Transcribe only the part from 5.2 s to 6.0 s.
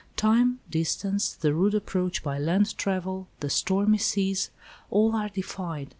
defied.